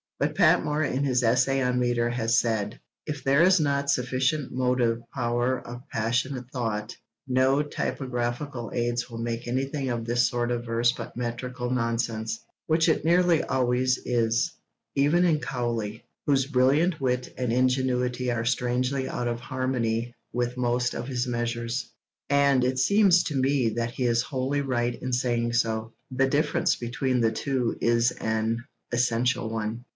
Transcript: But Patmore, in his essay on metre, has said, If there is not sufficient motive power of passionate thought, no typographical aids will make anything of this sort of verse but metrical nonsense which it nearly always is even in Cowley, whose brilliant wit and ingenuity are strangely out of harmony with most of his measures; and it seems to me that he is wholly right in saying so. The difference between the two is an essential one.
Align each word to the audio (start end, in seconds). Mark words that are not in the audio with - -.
But 0.17 0.35
Patmore, 0.35 0.83
in 0.83 1.03
his 1.03 1.23
essay 1.23 1.61
on 1.61 1.79
metre, 1.79 2.09
has 2.09 2.39
said, 2.39 2.79
If 3.07 3.23
there 3.23 3.41
is 3.41 3.59
not 3.59 3.89
sufficient 3.89 4.51
motive 4.51 4.99
power 5.13 5.59
of 5.59 5.87
passionate 5.91 6.49
thought, 6.51 6.95
no 7.27 7.63
typographical 7.63 8.71
aids 8.73 9.09
will 9.09 9.17
make 9.17 9.47
anything 9.47 9.89
of 9.89 10.05
this 10.05 10.27
sort 10.27 10.51
of 10.51 10.63
verse 10.65 10.91
but 10.91 11.15
metrical 11.17 11.69
nonsense 11.71 12.39
which 12.67 12.87
it 12.89 13.03
nearly 13.05 13.41
always 13.43 13.97
is 14.05 14.51
even 14.95 15.23
in 15.25 15.39
Cowley, 15.39 16.03
whose 16.27 16.45
brilliant 16.47 17.01
wit 17.01 17.33
and 17.37 17.51
ingenuity 17.53 18.31
are 18.31 18.45
strangely 18.45 19.07
out 19.07 19.27
of 19.27 19.39
harmony 19.39 20.13
with 20.33 20.55
most 20.57 20.93
of 20.93 21.07
his 21.07 21.27
measures; 21.27 21.91
and 22.29 22.63
it 22.63 22.77
seems 22.79 23.23
to 23.25 23.35
me 23.35 23.69
that 23.69 23.91
he 23.91 24.05
is 24.05 24.21
wholly 24.23 24.61
right 24.61 24.99
in 25.01 25.13
saying 25.13 25.53
so. 25.53 25.93
The 26.11 26.27
difference 26.29 26.75
between 26.75 27.21
the 27.21 27.31
two 27.31 27.75
is 27.81 28.11
an 28.11 28.63
essential 28.91 29.49
one. 29.49 29.85